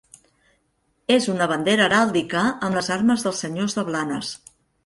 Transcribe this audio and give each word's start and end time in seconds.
És 1.15 1.27
una 1.33 1.47
bandera 1.51 1.85
heràldica 1.89 2.41
amb 2.69 2.81
les 2.81 2.93
armes 2.99 3.27
dels 3.29 3.43
senyors 3.47 3.81
de 3.81 3.89
Blanes. 3.93 4.35